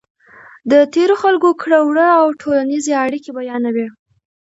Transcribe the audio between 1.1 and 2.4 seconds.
خلکو کړو وړه او